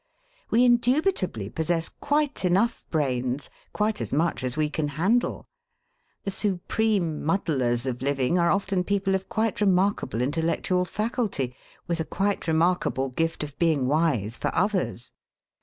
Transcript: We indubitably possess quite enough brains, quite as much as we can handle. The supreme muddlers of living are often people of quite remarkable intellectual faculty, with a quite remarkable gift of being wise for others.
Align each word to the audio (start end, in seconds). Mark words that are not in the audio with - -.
We 0.49 0.65
indubitably 0.65 1.51
possess 1.51 1.87
quite 1.87 2.43
enough 2.43 2.83
brains, 2.89 3.51
quite 3.71 4.01
as 4.01 4.11
much 4.11 4.43
as 4.43 4.57
we 4.57 4.67
can 4.67 4.87
handle. 4.87 5.45
The 6.23 6.31
supreme 6.31 7.23
muddlers 7.23 7.85
of 7.85 8.01
living 8.01 8.39
are 8.39 8.49
often 8.49 8.83
people 8.83 9.13
of 9.13 9.29
quite 9.29 9.61
remarkable 9.61 10.19
intellectual 10.19 10.85
faculty, 10.85 11.55
with 11.85 11.99
a 11.99 12.03
quite 12.03 12.47
remarkable 12.47 13.09
gift 13.09 13.43
of 13.43 13.59
being 13.59 13.85
wise 13.85 14.37
for 14.39 14.49
others. 14.55 15.11